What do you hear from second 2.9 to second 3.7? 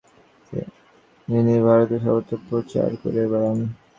করিয়া বেড়ান।